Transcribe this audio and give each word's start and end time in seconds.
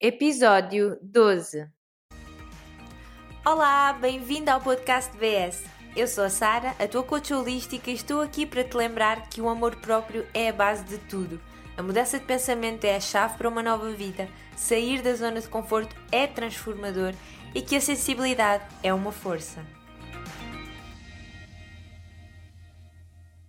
Episódio 0.00 0.96
12 1.02 1.68
Olá, 3.44 3.92
bem-vindo 3.94 4.48
ao 4.48 4.60
podcast 4.60 5.10
BS. 5.16 5.64
Eu 5.96 6.06
sou 6.06 6.22
a 6.22 6.30
Sara, 6.30 6.76
a 6.78 6.86
tua 6.86 7.02
coach 7.02 7.34
holística, 7.34 7.90
e 7.90 7.94
estou 7.94 8.20
aqui 8.20 8.46
para 8.46 8.62
te 8.62 8.76
lembrar 8.76 9.28
que 9.28 9.40
o 9.40 9.48
amor 9.48 9.74
próprio 9.80 10.24
é 10.32 10.50
a 10.50 10.52
base 10.52 10.84
de 10.84 10.98
tudo. 10.98 11.40
A 11.76 11.82
mudança 11.82 12.16
de 12.16 12.24
pensamento 12.24 12.84
é 12.84 12.94
a 12.94 13.00
chave 13.00 13.36
para 13.36 13.48
uma 13.48 13.60
nova 13.60 13.90
vida, 13.90 14.28
sair 14.56 15.02
da 15.02 15.12
zona 15.14 15.40
de 15.40 15.48
conforto 15.48 15.96
é 16.12 16.28
transformador 16.28 17.12
e 17.52 17.60
que 17.60 17.74
a 17.74 17.80
sensibilidade 17.80 18.64
é 18.84 18.94
uma 18.94 19.10
força. 19.10 19.66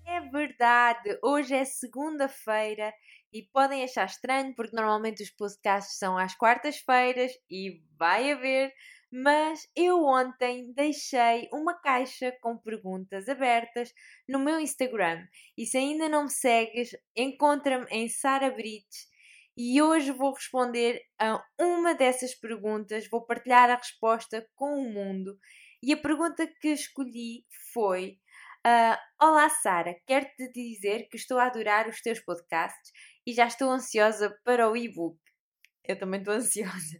É 0.04 0.20
verdade, 0.20 1.16
hoje 1.22 1.54
é 1.54 1.64
segunda-feira 1.64 2.92
e 3.32 3.44
podem 3.44 3.84
achar 3.84 4.06
estranho 4.06 4.54
porque 4.56 4.76
normalmente 4.76 5.24
os 5.24 5.30
podcasts 5.30 5.98
são 5.98 6.18
às 6.18 6.36
quartas-feiras 6.36 7.32
e 7.50 7.82
vai 7.98 8.32
haver, 8.32 8.74
mas 9.12 9.68
eu 9.76 10.04
ontem 10.04 10.72
deixei 10.74 11.48
uma 11.52 11.74
caixa 11.80 12.32
com 12.42 12.58
perguntas 12.58 13.28
abertas 13.28 13.92
no 14.28 14.40
meu 14.40 14.60
Instagram. 14.60 15.26
E 15.58 15.66
se 15.66 15.78
ainda 15.78 16.08
não 16.08 16.24
me 16.24 16.32
segues, 16.32 16.92
encontra-me 17.16 17.86
em 17.90 18.08
Sara 18.08 18.52
Brites 18.52 19.10
e 19.62 19.82
hoje 19.82 20.12
vou 20.12 20.34
responder 20.34 21.02
a 21.20 21.44
uma 21.60 21.94
dessas 21.94 22.34
perguntas, 22.34 23.10
vou 23.10 23.26
partilhar 23.26 23.70
a 23.70 23.76
resposta 23.76 24.48
com 24.56 24.80
o 24.80 24.90
mundo. 24.90 25.38
E 25.84 25.92
a 25.92 25.98
pergunta 25.98 26.48
que 26.62 26.70
escolhi 26.70 27.46
foi 27.74 28.18
Uh, 28.68 28.98
olá, 29.22 29.48
Sara. 29.50 29.96
Quero-te 30.06 30.52
dizer 30.52 31.08
que 31.10 31.16
estou 31.16 31.40
a 31.40 31.46
adorar 31.46 31.88
os 31.88 32.02
teus 32.02 32.20
podcasts 32.20 32.92
e 33.26 33.32
já 33.32 33.48
estou 33.48 33.70
ansiosa 33.72 34.38
para 34.44 34.70
o 34.70 34.76
e-book. 34.76 35.18
Eu 35.88 35.98
também 35.98 36.20
estou 36.20 36.34
ansiosa. 36.36 36.98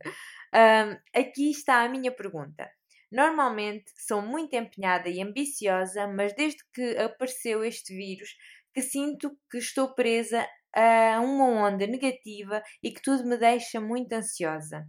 Aqui 1.14 1.52
está 1.52 1.84
a 1.84 1.90
minha 1.90 2.12
pergunta. 2.14 2.70
Normalmente 3.12 3.92
sou 3.98 4.22
muito 4.22 4.54
empenhada 4.56 5.10
e 5.10 5.22
ambiciosa, 5.22 6.08
mas 6.08 6.34
desde 6.34 6.60
que 6.74 6.98
apareceu 6.98 7.64
este 7.64 7.94
vírus, 7.94 8.30
que 8.74 8.82
sinto 8.82 9.38
que 9.52 9.58
estou 9.58 9.94
presa 9.94 10.48
a 10.74 11.20
uma 11.20 11.68
onda 11.68 11.86
negativa 11.88 12.64
e 12.82 12.92
que 12.92 13.02
tudo 13.02 13.26
me 13.26 13.36
deixa 13.38 13.82
muito 13.82 14.14
ansiosa. 14.14 14.88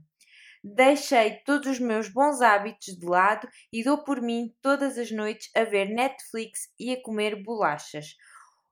Deixei 0.62 1.42
todos 1.44 1.66
os 1.66 1.78
meus 1.78 2.08
bons 2.08 2.42
hábitos 2.42 2.94
de 2.98 3.06
lado 3.06 3.48
e 3.72 3.83
dou 3.83 4.05
por 4.05 4.20
mim 4.20 4.55
todas 4.61 4.98
as 4.98 5.11
noites 5.11 5.50
a 5.56 5.64
ver 5.64 5.89
Netflix 5.89 6.69
e 6.78 6.92
a 6.92 7.03
comer 7.03 7.42
bolachas. 7.42 8.14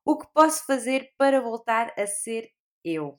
O 0.04 0.18
que 0.18 0.26
posso 0.34 0.66
fazer 0.66 1.10
para 1.16 1.40
voltar 1.40 1.92
a 1.98 2.06
ser 2.06 2.50
eu? 2.84 3.18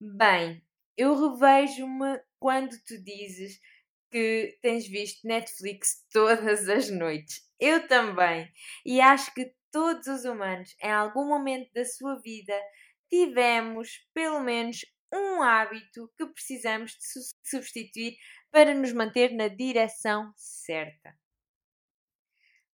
Bem, 0.00 0.60
eu 0.96 1.14
revejo-me 1.14 2.20
quando 2.40 2.76
tu 2.84 3.00
dizes 3.02 3.60
que 4.10 4.58
tens 4.60 4.86
visto 4.86 5.26
Netflix 5.26 6.04
todas 6.12 6.68
as 6.68 6.90
noites. 6.90 7.48
Eu 7.58 7.86
também. 7.86 8.52
E 8.84 9.00
acho 9.00 9.32
que 9.32 9.54
todos 9.70 10.06
os 10.08 10.24
humanos, 10.24 10.74
em 10.82 10.90
algum 10.90 11.26
momento 11.26 11.72
da 11.72 11.84
sua 11.84 12.20
vida, 12.20 12.52
tivemos 13.08 14.06
pelo 14.12 14.40
menos 14.40 14.84
um 15.12 15.42
hábito 15.42 16.10
que 16.16 16.26
precisamos 16.26 16.92
de 16.92 17.04
substituir 17.44 18.16
para 18.50 18.74
nos 18.74 18.92
manter 18.92 19.32
na 19.32 19.48
direção 19.48 20.32
certa. 20.36 21.16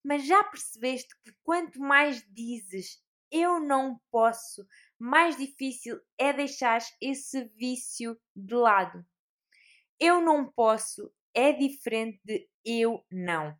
Mas 0.05 0.27
já 0.27 0.45
percebeste 0.45 1.15
que 1.25 1.33
quanto 1.43 1.81
mais 1.81 2.23
dizes 2.33 3.03
eu 3.31 3.61
não 3.61 4.01
posso, 4.11 4.67
mais 4.99 5.37
difícil 5.37 6.01
é 6.17 6.33
deixar 6.33 6.81
esse 7.01 7.45
vício 7.57 8.19
de 8.35 8.55
lado. 8.55 9.05
Eu 9.99 10.21
não 10.21 10.51
posso 10.51 11.13
é 11.35 11.53
diferente 11.53 12.21
de 12.25 12.49
eu 12.65 13.05
não. 13.11 13.57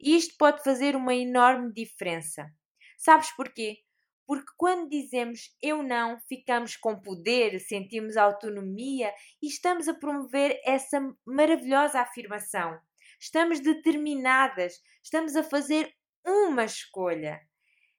E 0.00 0.16
isto 0.16 0.34
pode 0.36 0.62
fazer 0.64 0.96
uma 0.96 1.14
enorme 1.14 1.72
diferença. 1.72 2.50
Sabes 2.98 3.30
porquê? 3.36 3.84
Porque 4.26 4.50
quando 4.56 4.88
dizemos 4.88 5.54
eu 5.60 5.82
não, 5.82 6.18
ficamos 6.28 6.76
com 6.76 7.00
poder, 7.00 7.58
sentimos 7.60 8.16
autonomia 8.16 9.12
e 9.42 9.48
estamos 9.48 9.88
a 9.88 9.94
promover 9.94 10.60
essa 10.64 11.00
maravilhosa 11.26 12.00
afirmação. 12.00 12.78
Estamos 13.20 13.60
determinadas, 13.60 14.80
estamos 15.02 15.36
a 15.36 15.42
fazer 15.42 15.92
uma 16.26 16.64
escolha. 16.64 17.40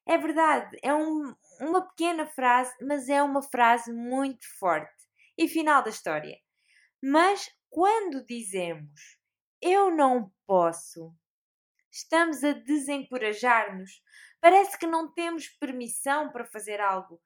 É 0.06 0.17
verdade, 0.17 0.78
é 0.81 0.94
um, 0.94 1.33
uma 1.62 1.88
pequena 1.88 2.25
frase, 2.25 2.73
mas 2.81 3.07
é 3.07 3.22
uma 3.23 3.41
frase 3.41 3.94
muito 3.94 4.45
forte. 4.59 4.91
E 5.38 5.47
final 5.47 5.81
da 5.81 5.89
história. 5.89 6.38
Mas 7.01 7.50
quando 7.69 8.25
dizemos 8.25 9.17
eu 9.66 9.89
não 9.89 10.29
posso, 10.45 11.16
estamos 11.89 12.44
a 12.44 12.51
desencorajar-nos, 12.51 14.01
Parece 14.44 14.78
que 14.78 14.86
não 14.86 15.09
temos 15.09 15.48
permissão 15.48 16.30
para 16.30 16.44
fazer 16.44 16.81
algo. 16.81 17.18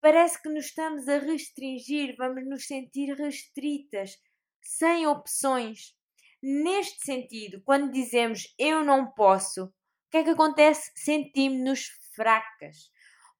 Parece 0.00 0.42
que 0.42 0.48
nos 0.48 0.64
estamos 0.64 1.08
a 1.08 1.18
restringir, 1.18 2.16
vamos 2.16 2.44
nos 2.48 2.66
sentir 2.66 3.14
restritas, 3.14 4.20
sem 4.60 5.06
opções. 5.06 5.96
Neste 6.42 7.04
sentido, 7.04 7.62
quando 7.62 7.92
dizemos 7.92 8.52
eu 8.58 8.82
não 8.82 9.12
posso, 9.12 9.66
o 9.66 9.72
que 10.10 10.16
é 10.16 10.24
que 10.24 10.30
acontece? 10.30 10.90
Sentimos-nos 10.96 11.86
fracas. 12.16 12.90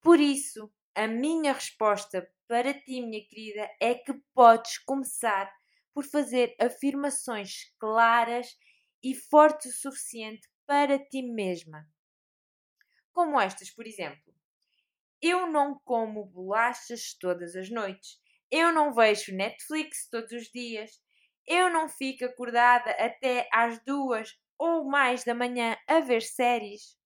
Por 0.01 0.21
isso, 0.21 0.73
a 0.95 1.09
minha 1.09 1.53
resposta 1.53 2.31
para 2.47 2.73
ti, 2.73 3.03
minha 3.03 3.27
querida, 3.27 3.69
é 3.81 3.97
que 3.97 4.15
podes 4.33 4.79
começar 4.79 5.53
por 5.93 6.05
fazer 6.05 6.55
afirmações 6.61 7.75
claras 7.81 8.57
e 9.03 9.13
fortes 9.13 9.75
o 9.75 9.91
suficiente 9.91 10.49
para 10.65 11.01
ti 11.01 11.21
mesma 11.21 11.85
como 13.13 13.41
estas, 13.41 13.71
por 13.71 13.87
exemplo. 13.87 14.35
Eu 15.23 15.47
não 15.47 15.79
como 15.85 16.25
bolachas 16.25 17.15
todas 17.19 17.55
as 17.55 17.71
noites. 17.71 18.19
Eu 18.51 18.73
não 18.73 18.93
vejo 18.93 19.35
Netflix 19.35 20.09
todos 20.09 20.33
os 20.33 20.51
dias. 20.51 21.01
Eu 21.47 21.71
não 21.71 21.89
fico 21.89 22.25
acordada 22.25 22.91
até 22.93 23.49
às 23.53 23.79
duas 23.85 24.39
ou 24.59 24.85
mais 24.85 25.25
da 25.25 25.35
manhã 25.35 25.77
a 25.87 26.01
ver 26.01 26.23
séries. 26.23 26.99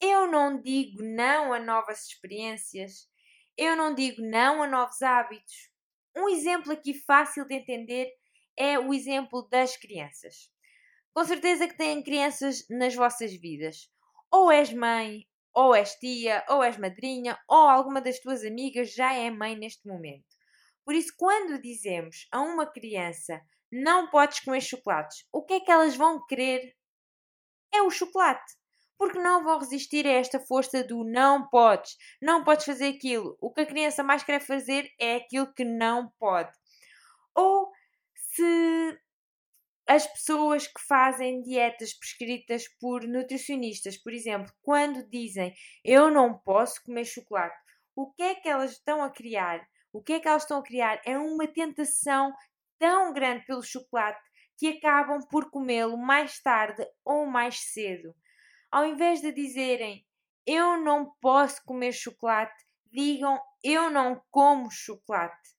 Eu 0.00 0.30
não 0.30 0.60
digo 0.60 1.02
não 1.02 1.52
a 1.52 1.60
novas 1.60 2.06
experiências. 2.06 3.08
Eu 3.56 3.76
não 3.76 3.94
digo 3.94 4.22
não 4.22 4.62
a 4.62 4.66
novos 4.66 5.02
hábitos. 5.02 5.70
Um 6.16 6.28
exemplo 6.28 6.72
aqui 6.72 6.94
fácil 6.94 7.46
de 7.46 7.54
entender 7.54 8.10
é 8.56 8.78
o 8.78 8.92
exemplo 8.92 9.48
das 9.48 9.76
crianças. 9.76 10.50
Com 11.14 11.24
certeza 11.24 11.68
que 11.68 11.76
têm 11.76 12.02
crianças 12.02 12.66
nas 12.68 12.94
vossas 12.94 13.32
vidas. 13.34 13.91
Ou 14.32 14.50
és 14.50 14.72
mãe, 14.72 15.26
ou 15.54 15.74
és 15.74 15.94
tia, 15.96 16.44
ou 16.48 16.62
és 16.62 16.78
madrinha, 16.78 17.38
ou 17.46 17.68
alguma 17.68 18.00
das 18.00 18.18
tuas 18.18 18.42
amigas 18.44 18.94
já 18.94 19.12
é 19.12 19.30
mãe 19.30 19.54
neste 19.54 19.86
momento. 19.86 20.24
Por 20.84 20.94
isso, 20.94 21.12
quando 21.16 21.60
dizemos 21.60 22.26
a 22.32 22.40
uma 22.40 22.66
criança 22.66 23.40
não 23.70 24.10
podes 24.10 24.40
comer 24.40 24.60
chocolates, 24.60 25.26
o 25.32 25.44
que 25.44 25.54
é 25.54 25.60
que 25.60 25.70
elas 25.70 25.96
vão 25.96 26.24
querer? 26.26 26.74
É 27.72 27.82
o 27.82 27.90
chocolate. 27.90 28.54
Porque 28.98 29.18
não 29.18 29.42
vão 29.42 29.58
resistir 29.58 30.06
a 30.06 30.12
esta 30.12 30.38
força 30.38 30.84
do 30.84 31.04
não 31.04 31.48
podes, 31.48 31.96
não 32.20 32.44
podes 32.44 32.64
fazer 32.64 32.88
aquilo. 32.88 33.36
O 33.40 33.52
que 33.52 33.62
a 33.62 33.66
criança 33.66 34.02
mais 34.02 34.22
quer 34.22 34.40
fazer 34.40 34.88
é 35.00 35.16
aquilo 35.16 35.52
que 35.52 35.64
não 35.64 36.12
pode. 36.18 36.52
Ou 37.34 37.70
se 38.14 38.98
as 39.86 40.06
pessoas 40.06 40.66
que 40.66 40.80
fazem 40.86 41.42
dietas 41.42 41.92
prescritas 41.94 42.64
por 42.80 43.02
nutricionistas, 43.06 43.96
por 43.96 44.12
exemplo, 44.12 44.52
quando 44.62 45.08
dizem 45.08 45.54
eu 45.84 46.10
não 46.10 46.38
posso 46.38 46.82
comer 46.84 47.04
chocolate, 47.04 47.56
o 47.94 48.12
que 48.12 48.22
é 48.22 48.34
que 48.34 48.48
elas 48.48 48.72
estão 48.72 49.02
a 49.02 49.10
criar? 49.10 49.66
O 49.92 50.02
que 50.02 50.14
é 50.14 50.20
que 50.20 50.28
elas 50.28 50.42
estão 50.42 50.58
a 50.58 50.62
criar? 50.62 51.00
É 51.04 51.18
uma 51.18 51.46
tentação 51.46 52.32
tão 52.78 53.12
grande 53.12 53.44
pelo 53.44 53.62
chocolate 53.62 54.22
que 54.56 54.68
acabam 54.68 55.20
por 55.30 55.50
comê-lo 55.50 55.96
mais 55.96 56.40
tarde 56.40 56.86
ou 57.04 57.26
mais 57.26 57.58
cedo. 57.72 58.14
Ao 58.70 58.86
invés 58.86 59.20
de 59.20 59.32
dizerem 59.32 60.06
eu 60.46 60.80
não 60.80 61.12
posso 61.20 61.62
comer 61.64 61.92
chocolate, 61.92 62.64
digam 62.90 63.40
eu 63.62 63.90
não 63.90 64.20
como 64.30 64.70
chocolate. 64.70 65.50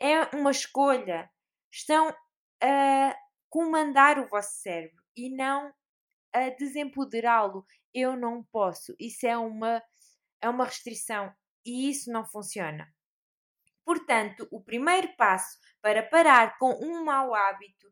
É 0.00 0.36
uma 0.36 0.50
escolha. 0.50 1.28
Estão 1.72 2.14
a 2.62 3.16
comandar 3.48 4.18
o 4.18 4.28
vosso 4.28 4.60
cérebro 4.60 5.02
e 5.16 5.30
não 5.34 5.72
a 6.32 6.50
desempoderá-lo. 6.50 7.64
Eu 7.92 8.16
não 8.16 8.44
posso. 8.44 8.94
Isso 8.98 9.26
é 9.26 9.36
uma, 9.36 9.82
é 10.40 10.48
uma 10.48 10.64
restrição 10.64 11.32
e 11.64 11.90
isso 11.90 12.10
não 12.10 12.24
funciona. 12.24 12.86
Portanto, 13.84 14.46
o 14.50 14.62
primeiro 14.62 15.08
passo 15.16 15.58
para 15.80 16.02
parar 16.02 16.58
com 16.58 16.70
um 16.72 17.04
mau 17.04 17.34
hábito 17.34 17.88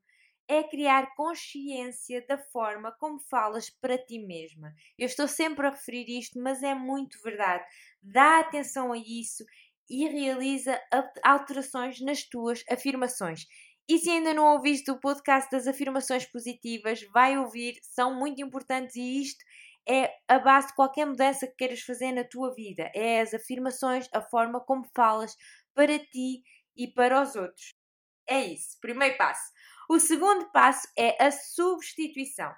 é 0.48 0.62
criar 0.62 1.14
consciência 1.16 2.24
da 2.26 2.38
forma 2.38 2.92
como 3.00 3.18
falas 3.18 3.68
para 3.70 3.98
ti 3.98 4.18
mesma. 4.18 4.72
Eu 4.98 5.06
estou 5.06 5.26
sempre 5.26 5.66
a 5.66 5.70
referir 5.70 6.06
isto, 6.08 6.40
mas 6.40 6.62
é 6.62 6.74
muito 6.74 7.20
verdade. 7.22 7.64
Dá 8.00 8.40
atenção 8.40 8.92
a 8.92 8.98
isso 8.98 9.44
e 9.88 10.06
realiza 10.06 10.80
alterações 11.22 12.00
nas 12.00 12.22
tuas 12.24 12.62
afirmações. 12.70 13.46
E 13.88 13.98
se 13.98 14.10
ainda 14.10 14.34
não 14.34 14.54
ouviste 14.54 14.90
o 14.90 14.98
podcast 14.98 15.48
das 15.50 15.66
afirmações 15.66 16.26
positivas, 16.26 17.02
vai 17.12 17.38
ouvir, 17.38 17.78
são 17.82 18.14
muito 18.14 18.42
importantes 18.42 18.96
e 18.96 19.22
isto 19.22 19.44
é 19.88 20.12
a 20.26 20.40
base 20.40 20.68
de 20.68 20.74
qualquer 20.74 21.06
mudança 21.06 21.46
que 21.46 21.54
queiras 21.54 21.80
fazer 21.80 22.10
na 22.10 22.24
tua 22.24 22.52
vida. 22.52 22.90
É 22.92 23.20
as 23.20 23.32
afirmações, 23.32 24.08
a 24.12 24.20
forma 24.20 24.60
como 24.60 24.84
falas 24.94 25.36
para 25.72 25.98
ti 25.98 26.42
e 26.76 26.88
para 26.88 27.22
os 27.22 27.36
outros. 27.36 27.70
É 28.28 28.44
isso, 28.44 28.76
primeiro 28.80 29.16
passo. 29.16 29.52
O 29.88 30.00
segundo 30.00 30.50
passo 30.50 30.88
é 30.98 31.24
a 31.24 31.30
substituição. 31.30 32.52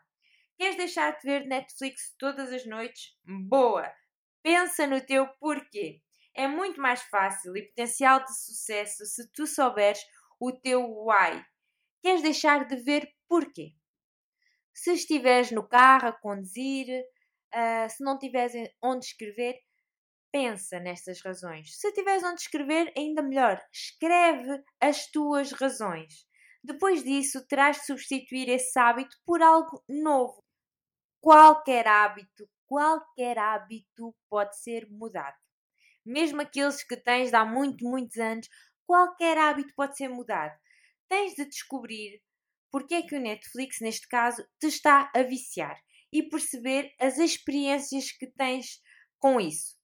Queres 0.56 0.76
deixar 0.76 1.10
de 1.18 1.22
ver 1.22 1.46
Netflix 1.46 2.14
todas 2.18 2.50
as 2.50 2.64
noites? 2.64 3.14
Boa! 3.24 3.92
Pensa 4.42 4.86
no 4.86 5.00
teu 5.04 5.28
porquê. 5.38 6.00
É 6.34 6.48
muito 6.48 6.80
mais 6.80 7.02
fácil 7.02 7.54
e 7.56 7.66
potencial 7.68 8.24
de 8.24 8.34
sucesso 8.34 9.04
se 9.04 9.30
tu 9.32 9.46
souberes 9.46 10.00
o 10.40 10.52
teu 10.52 10.82
why. 11.04 11.44
Queres 12.02 12.22
deixar 12.22 12.66
de 12.66 12.76
ver 12.76 13.08
porquê? 13.28 13.72
Se 14.72 14.92
estiveres 14.92 15.50
no 15.50 15.66
carro 15.66 16.08
a 16.08 16.12
conduzir, 16.12 16.86
uh, 17.54 17.90
se 17.90 18.02
não 18.04 18.18
tiveres 18.18 18.52
onde 18.82 19.06
escrever, 19.06 19.58
pensa 20.32 20.78
nestas 20.78 21.20
razões. 21.20 21.76
Se 21.78 21.92
tiveres 21.92 22.22
onde 22.22 22.40
escrever, 22.40 22.92
ainda 22.96 23.22
melhor, 23.22 23.60
escreve 23.72 24.62
as 24.80 25.06
tuas 25.10 25.52
razões. 25.52 26.26
Depois 26.62 27.02
disso, 27.02 27.46
terás 27.46 27.78
de 27.78 27.86
substituir 27.86 28.48
esse 28.48 28.78
hábito 28.78 29.16
por 29.24 29.42
algo 29.42 29.82
novo. 29.88 30.44
Qualquer 31.20 31.86
hábito, 31.86 32.48
qualquer 32.66 33.38
hábito 33.38 34.14
pode 34.28 34.58
ser 34.60 34.88
mudado. 34.90 35.36
Mesmo 36.04 36.40
aqueles 36.40 36.82
que 36.82 36.96
tens 36.96 37.34
há 37.34 37.44
muito, 37.44 37.84
muitos 37.84 38.16
anos, 38.18 38.48
qualquer 38.88 39.36
hábito 39.36 39.74
pode 39.76 39.98
ser 39.98 40.08
mudado. 40.08 40.58
Tens 41.10 41.34
de 41.34 41.44
descobrir 41.44 42.22
porque 42.70 42.94
é 42.94 43.02
que 43.02 43.14
o 43.14 43.20
Netflix, 43.20 43.80
neste 43.80 44.08
caso, 44.08 44.42
te 44.58 44.66
está 44.66 45.12
a 45.14 45.22
viciar 45.22 45.78
e 46.10 46.22
perceber 46.22 46.94
as 46.98 47.18
experiências 47.18 48.10
que 48.10 48.26
tens 48.26 48.82
com 49.18 49.38
isso. 49.38 49.76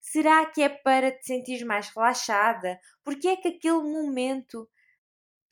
Será 0.00 0.46
que 0.46 0.62
é 0.62 0.68
para 0.68 1.10
te 1.10 1.26
sentir 1.26 1.64
mais 1.64 1.88
relaxada? 1.88 2.78
Porque 3.02 3.26
é 3.26 3.36
que 3.36 3.48
aquele 3.48 3.82
momento, 3.82 4.70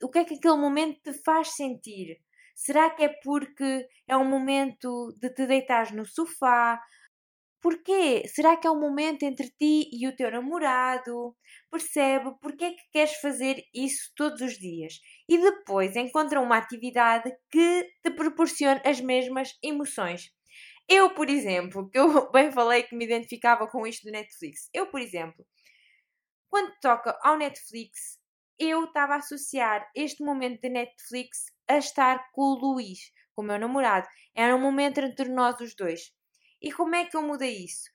o 0.01 0.09
que 0.09 0.19
é 0.19 0.23
que 0.23 0.35
aquele 0.35 0.55
momento 0.55 1.01
te 1.01 1.13
faz 1.21 1.49
sentir? 1.49 2.21
Será 2.55 2.89
que 2.89 3.03
é 3.03 3.09
porque 3.21 3.85
é 4.07 4.15
um 4.15 4.23
momento 4.23 5.13
de 5.19 5.29
te 5.29 5.45
deitares 5.45 5.91
no 5.91 6.05
sofá? 6.05 6.81
Porquê? 7.65 8.27
Será 8.27 8.55
que 8.55 8.67
é 8.67 8.69
um 8.69 8.79
momento 8.79 9.23
entre 9.23 9.49
ti 9.49 9.89
e 9.91 10.07
o 10.07 10.15
teu 10.15 10.29
namorado? 10.29 11.35
Percebe 11.71 12.35
porque 12.39 12.63
é 12.63 12.71
que 12.73 12.91
queres 12.91 13.15
fazer 13.15 13.59
isso 13.73 14.11
todos 14.15 14.39
os 14.39 14.53
dias? 14.59 14.99
E 15.27 15.35
depois 15.39 15.95
encontra 15.95 16.39
uma 16.39 16.57
atividade 16.57 17.35
que 17.49 17.91
te 18.03 18.11
proporcione 18.11 18.81
as 18.85 19.01
mesmas 19.01 19.57
emoções. 19.63 20.31
Eu, 20.87 21.15
por 21.15 21.27
exemplo, 21.27 21.89
que 21.89 21.97
eu 21.97 22.29
bem 22.31 22.51
falei 22.51 22.83
que 22.83 22.95
me 22.95 23.03
identificava 23.03 23.65
com 23.65 23.87
isto 23.87 24.03
do 24.03 24.11
Netflix. 24.11 24.69
Eu, 24.71 24.85
por 24.91 25.01
exemplo, 25.01 25.43
quando 26.47 26.71
toca 26.79 27.17
ao 27.23 27.35
Netflix, 27.35 28.19
eu 28.59 28.83
estava 28.83 29.13
a 29.15 29.17
associar 29.17 29.89
este 29.95 30.23
momento 30.23 30.61
de 30.61 30.69
Netflix 30.69 31.47
a 31.67 31.77
estar 31.77 32.29
com 32.31 32.43
o 32.43 32.59
Luís, 32.59 33.11
com 33.33 33.41
o 33.41 33.45
meu 33.45 33.57
namorado. 33.57 34.07
Era 34.35 34.55
um 34.55 34.61
momento 34.61 34.99
entre 34.99 35.29
nós 35.29 35.59
os 35.59 35.73
dois. 35.75 36.13
E 36.61 36.71
como 36.71 36.95
é 36.95 37.05
que 37.05 37.15
eu 37.15 37.21
mudei 37.21 37.65
isso? 37.65 37.89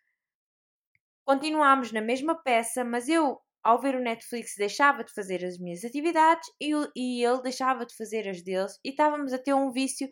Continuámos 1.24 1.92
na 1.92 2.00
mesma 2.00 2.40
peça, 2.42 2.84
mas 2.84 3.08
eu, 3.08 3.40
ao 3.62 3.80
ver 3.80 3.94
o 3.94 4.02
Netflix, 4.02 4.54
deixava 4.56 5.04
de 5.04 5.12
fazer 5.12 5.44
as 5.44 5.58
minhas 5.58 5.84
atividades 5.84 6.48
e, 6.60 6.72
e 6.96 7.24
ele 7.24 7.42
deixava 7.42 7.86
de 7.86 7.94
fazer 7.94 8.28
as 8.28 8.42
deles 8.42 8.78
e 8.84 8.90
estávamos 8.90 9.32
a 9.32 9.38
ter 9.38 9.54
um 9.54 9.70
vício 9.70 10.08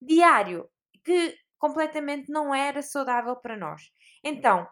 diário 0.00 0.68
que 1.04 1.36
completamente 1.58 2.30
não 2.30 2.54
era 2.54 2.82
saudável 2.82 3.36
para 3.36 3.56
nós. 3.56 3.82
Então, 4.24 4.66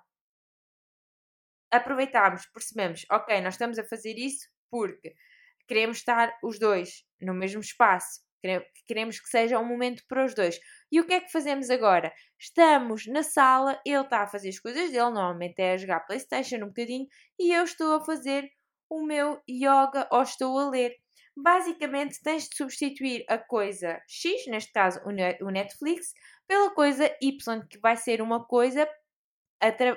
aproveitámos, 1.71 2.47
percebemos, 2.47 3.05
ok, 3.11 3.41
nós 3.41 3.55
estamos 3.55 3.79
a 3.79 3.85
fazer 3.85 4.17
isso 4.17 4.49
porque 4.71 5.15
queremos 5.67 5.99
estar 5.99 6.37
os 6.43 6.59
dois 6.59 7.05
no 7.21 7.35
mesmo 7.35 7.61
espaço, 7.61 8.21
queremos 8.87 9.21
que 9.21 9.29
seja 9.29 9.59
um 9.59 9.65
momento 9.65 10.03
para 10.09 10.25
os 10.25 10.35
dois. 10.35 10.59
E 10.91 11.01
o 11.01 11.07
que 11.07 11.15
é 11.15 11.21
que 11.21 11.33
fazemos 11.33 11.71
agora? 11.71 12.13
Estamos 12.39 13.07
na 13.07 13.23
sala, 13.23 13.81
ele 13.85 14.01
está 14.03 14.23
a 14.23 14.27
fazer 14.27 14.51
as 14.51 14.59
coisas 14.59 14.91
dele, 14.91 15.11
normalmente 15.11 15.59
é 15.61 15.73
a 15.73 15.77
jogar 15.77 16.01
Playstation 16.01 16.57
um 16.57 16.69
bocadinho, 16.69 17.07
e 17.39 17.53
eu 17.53 17.65
estou 17.65 17.97
a 17.97 18.05
fazer 18.05 18.49
o 18.89 19.03
meu 19.03 19.41
yoga 19.49 20.07
ou 20.13 20.23
estou 20.23 20.59
a 20.59 20.71
ler. 20.71 20.95
Basicamente, 21.37 22.23
tens 22.23 22.49
de 22.49 22.57
substituir 22.57 23.25
a 23.29 23.39
coisa 23.39 24.01
X, 24.09 24.47
neste 24.47 24.73
caso 24.73 25.01
o 25.41 25.51
Netflix, 25.51 26.13
pela 26.47 26.71
coisa 26.73 27.11
Y, 27.21 27.67
que 27.67 27.79
vai 27.81 27.97
ser 27.97 28.23
uma 28.23 28.47
coisa 28.47 28.89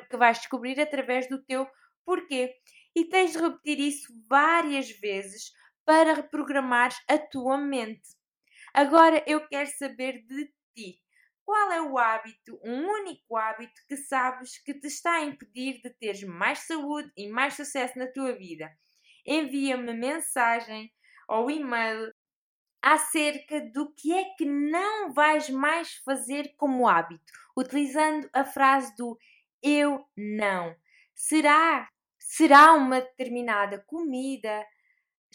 que 0.10 0.18
vais 0.18 0.38
descobrir 0.40 0.80
através 0.80 1.28
do 1.30 1.44
teu 1.44 1.68
porquê 2.06 2.56
e 2.96 3.06
tens 3.06 3.34
de 3.34 3.38
repetir 3.38 3.80
isso 3.80 4.08
várias 4.28 4.90
vezes 4.90 5.52
para 5.86 6.14
reprogramares 6.14 6.98
a 7.08 7.18
tua 7.20 7.58
mente. 7.58 8.17
Agora 8.78 9.24
eu 9.26 9.44
quero 9.48 9.68
saber 9.72 10.24
de 10.28 10.54
ti. 10.76 11.02
Qual 11.44 11.72
é 11.72 11.82
o 11.82 11.98
hábito, 11.98 12.60
um 12.64 12.88
único 12.88 13.36
hábito 13.36 13.82
que 13.88 13.98
sabes 13.98 14.60
que 14.60 14.72
te 14.72 14.86
está 14.86 15.16
a 15.16 15.24
impedir 15.24 15.82
de 15.82 15.90
teres 15.90 16.22
mais 16.22 16.60
saúde 16.60 17.12
e 17.18 17.28
mais 17.28 17.56
sucesso 17.56 17.98
na 17.98 18.06
tua 18.06 18.34
vida? 18.34 18.72
Envia-me 19.26 19.94
mensagem 19.94 20.94
ou 21.28 21.50
e-mail 21.50 22.14
acerca 22.80 23.60
do 23.62 23.92
que 23.96 24.14
é 24.14 24.26
que 24.38 24.46
não 24.46 25.12
vais 25.12 25.50
mais 25.50 25.96
fazer 26.06 26.54
como 26.56 26.88
hábito, 26.88 27.34
utilizando 27.58 28.30
a 28.32 28.46
frase 28.46 28.96
do 28.96 29.18
eu 29.60 30.08
não. 30.16 30.76
Será 31.16 31.90
será 32.20 32.74
uma 32.74 33.02
determinada 33.02 33.84
comida, 33.88 34.64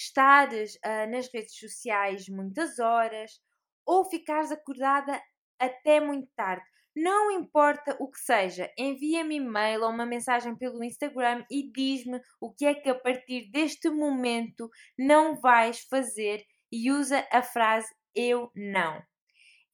estares 0.05 0.75
uh, 0.77 1.11
nas 1.11 1.33
redes 1.33 1.57
sociais 1.59 2.29
muitas 2.29 2.79
horas 2.79 3.41
ou 3.87 4.05
ficares 4.05 4.51
acordada 4.51 5.21
até 5.59 6.01
muito 6.01 6.29
tarde. 6.35 6.65
Não 6.95 7.31
importa 7.31 7.97
o 7.99 8.11
que 8.11 8.19
seja, 8.19 8.71
envia-me 8.77 9.37
e-mail 9.37 9.83
ou 9.83 9.91
uma 9.91 10.05
mensagem 10.05 10.55
pelo 10.55 10.85
Instagram 10.85 11.43
e 11.51 11.73
diz-me 11.73 12.21
o 12.39 12.53
que 12.53 12.67
é 12.67 12.75
que 12.75 12.91
a 12.91 12.95
partir 12.95 13.51
deste 13.51 13.89
momento 13.89 14.69
não 14.99 15.41
vais 15.41 15.81
fazer 15.89 16.45
e 16.71 16.91
usa 16.91 17.27
a 17.33 17.43
frase 17.43 17.89
eu 18.15 18.51
não. 18.55 19.03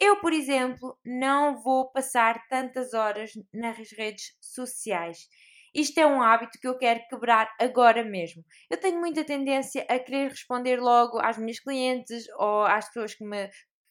Eu, 0.00 0.20
por 0.20 0.32
exemplo, 0.32 0.96
não 1.04 1.60
vou 1.60 1.90
passar 1.90 2.46
tantas 2.48 2.94
horas 2.94 3.32
nas 3.52 3.90
redes 3.90 4.36
sociais. 4.40 5.28
Isto 5.74 5.98
é 5.98 6.06
um 6.06 6.22
hábito 6.22 6.58
que 6.60 6.66
eu 6.66 6.76
quero 6.76 7.00
quebrar 7.08 7.50
agora 7.60 8.04
mesmo. 8.04 8.44
Eu 8.70 8.78
tenho 8.78 8.98
muita 8.98 9.24
tendência 9.24 9.86
a 9.88 9.98
querer 9.98 10.30
responder 10.30 10.80
logo 10.80 11.18
às 11.18 11.38
minhas 11.38 11.60
clientes 11.60 12.24
ou 12.36 12.62
às 12.62 12.86
pessoas 12.86 13.14
que, 13.14 13.24
me, 13.24 13.48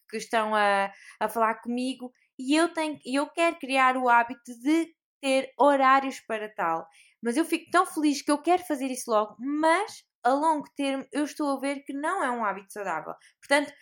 que 0.09 0.17
estão 0.17 0.55
a, 0.55 0.91
a 1.19 1.29
falar 1.29 1.55
comigo 1.61 2.11
e 2.39 2.55
eu, 2.55 2.69
tenho, 2.69 2.99
eu 3.05 3.27
quero 3.29 3.57
criar 3.57 3.97
o 3.97 4.09
hábito 4.09 4.57
de 4.61 4.93
ter 5.21 5.51
horários 5.57 6.19
para 6.21 6.53
tal. 6.53 6.87
Mas 7.21 7.35
eu 7.35 7.45
fico 7.45 7.69
tão 7.71 7.85
feliz 7.85 8.21
que 8.21 8.31
eu 8.31 8.37
quero 8.37 8.63
fazer 8.63 8.87
isso 8.87 9.09
logo, 9.09 9.35
mas 9.39 10.03
a 10.23 10.29
longo 10.29 10.67
termo 10.75 11.05
eu 11.11 11.23
estou 11.23 11.57
a 11.57 11.59
ver 11.59 11.83
que 11.83 11.93
não 11.93 12.23
é 12.23 12.29
um 12.29 12.45
hábito 12.45 12.73
saudável. 12.73 13.13
Portanto, 13.39 13.73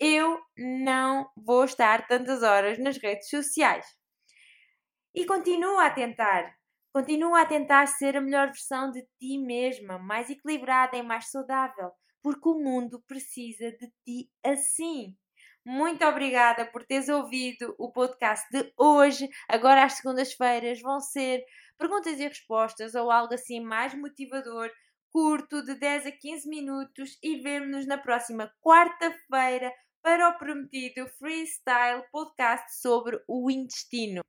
eu 0.00 0.40
não 0.56 1.30
vou 1.36 1.64
estar 1.64 2.06
tantas 2.08 2.42
horas 2.42 2.78
nas 2.78 2.96
redes 2.96 3.28
sociais. 3.28 3.86
E 5.14 5.24
continuo 5.26 5.78
a 5.78 5.90
tentar 5.90 6.52
Continua 6.92 7.40
a 7.40 7.46
tentar 7.46 7.86
ser 7.86 8.18
a 8.18 8.20
melhor 8.20 8.48
versão 8.48 8.90
de 8.90 9.02
ti 9.18 9.38
mesma, 9.38 9.98
mais 9.98 10.28
equilibrada 10.28 10.94
e 10.94 11.02
mais 11.02 11.30
saudável, 11.30 11.90
porque 12.22 12.46
o 12.46 12.58
mundo 12.58 13.02
precisa 13.08 13.72
de 13.72 13.90
ti 14.04 14.30
assim. 14.44 15.16
Muito 15.64 16.04
obrigada 16.04 16.66
por 16.66 16.84
teres 16.84 17.08
ouvido 17.08 17.74
o 17.78 17.90
podcast 17.90 18.46
de 18.50 18.70
hoje. 18.76 19.26
Agora, 19.48 19.84
às 19.84 19.94
segundas-feiras, 19.94 20.82
vão 20.82 21.00
ser 21.00 21.42
perguntas 21.78 22.20
e 22.20 22.28
respostas 22.28 22.94
ou 22.94 23.10
algo 23.10 23.32
assim 23.32 23.60
mais 23.60 23.94
motivador, 23.94 24.70
curto, 25.10 25.64
de 25.64 25.74
10 25.76 26.06
a 26.06 26.12
15 26.12 26.46
minutos. 26.46 27.16
E 27.22 27.36
vemo-nos 27.36 27.86
na 27.86 27.96
próxima 27.96 28.52
quarta-feira 28.60 29.72
para 30.02 30.28
o 30.28 30.36
prometido 30.36 31.08
Freestyle 31.18 32.04
Podcast 32.10 32.80
sobre 32.80 33.22
o 33.26 33.50
intestino. 33.50 34.22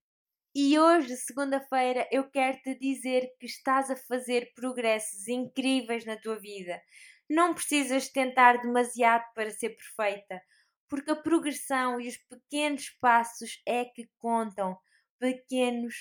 E 0.55 0.77
hoje, 0.77 1.17
segunda-feira, 1.17 2.07
eu 2.11 2.29
quero 2.29 2.61
te 2.61 2.77
dizer 2.77 3.27
que 3.39 3.47
estás 3.47 3.89
a 3.89 3.95
fazer 3.95 4.51
progressos 4.53 5.27
incríveis 5.27 6.05
na 6.05 6.15
tua 6.15 6.37
vida. 6.39 6.79
Não 7.27 7.55
precisas 7.55 8.07
tentar 8.09 8.61
demasiado 8.61 9.23
para 9.33 9.49
ser 9.49 9.69
perfeita, 9.71 10.39
porque 10.87 11.09
a 11.09 11.15
progressão 11.15 11.99
e 11.99 12.07
os 12.07 12.17
pequenos 12.17 12.91
passos 13.01 13.63
é 13.67 13.85
que 13.85 14.07
contam. 14.19 14.77
Pequenos 15.19 15.95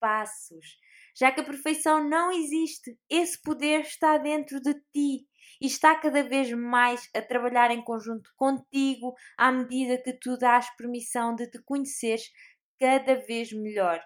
passos. 0.00 0.78
Já 1.14 1.30
que 1.30 1.40
a 1.42 1.44
perfeição 1.44 2.02
não 2.02 2.32
existe, 2.32 2.98
esse 3.10 3.38
poder 3.42 3.80
está 3.80 4.16
dentro 4.16 4.62
de 4.62 4.72
ti 4.94 5.28
e 5.60 5.66
está 5.66 5.94
cada 5.94 6.22
vez 6.22 6.50
mais 6.52 7.06
a 7.14 7.20
trabalhar 7.20 7.70
em 7.70 7.84
conjunto 7.84 8.30
contigo 8.34 9.14
à 9.36 9.52
medida 9.52 10.02
que 10.02 10.14
tu 10.14 10.38
dás 10.38 10.74
permissão 10.76 11.34
de 11.34 11.50
te 11.50 11.62
conheceres 11.62 12.30
cada 12.80 13.14
vez 13.26 13.52
melhor. 13.52 14.02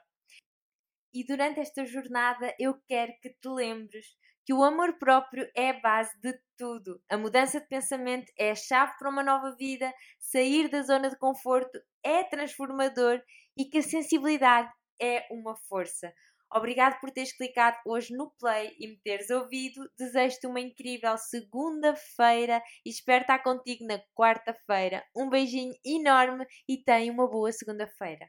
E 1.14 1.25
durante 1.25 1.61
esta 1.61 1.87
jornada 1.87 2.52
eu 2.59 2.75
quero 2.88 3.12
que 3.23 3.31
te 3.31 3.49
lembres 3.49 4.07
que 4.45 4.52
o 4.52 4.62
amor 4.62 4.99
próprio 4.99 5.49
é 5.57 5.71
a 5.71 5.81
base 5.81 6.11
de 6.21 6.37
tudo. 6.59 7.00
A 7.09 7.16
mudança 7.16 7.61
de 7.61 7.69
pensamento 7.69 8.31
é 8.37 8.50
a 8.50 8.54
chave 8.54 8.93
para 8.99 9.09
uma 9.09 9.23
nova 9.23 9.54
vida, 9.57 9.93
sair 10.19 10.69
da 10.69 10.83
zona 10.83 11.09
de 11.09 11.16
conforto 11.16 11.81
é 12.04 12.25
transformador 12.25 13.23
e 13.57 13.64
que 13.64 13.78
a 13.78 13.83
sensibilidade 13.83 14.71
é 15.00 15.26
uma 15.31 15.57
força. 15.69 16.12
Obrigado 16.52 17.00
por 17.00 17.11
teres 17.11 17.37
clicado 17.37 17.76
hoje 17.87 18.14
no 18.14 18.31
play 18.38 18.76
e 18.78 18.87
me 18.88 18.97
teres 19.02 19.31
ouvido. 19.31 19.81
Desejo-te 19.99 20.47
uma 20.47 20.61
incrível 20.61 21.16
segunda-feira 21.16 22.62
e 22.85 22.90
espero 22.90 23.23
estar 23.23 23.43
contigo 23.43 23.85
na 23.87 24.00
quarta-feira. 24.14 25.04
Um 25.16 25.28
beijinho 25.28 25.75
enorme 25.85 26.47
e 26.69 26.76
tenha 26.85 27.12
uma 27.12 27.28
boa 27.28 27.50
segunda-feira. 27.50 28.28